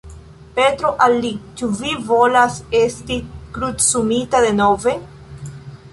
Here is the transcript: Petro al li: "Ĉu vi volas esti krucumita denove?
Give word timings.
Petro 0.53 0.89
al 1.07 1.17
li: 1.25 1.29
"Ĉu 1.59 1.69
vi 1.81 1.93
volas 2.07 2.57
esti 2.81 3.21
krucumita 3.59 4.45
denove? 4.49 4.97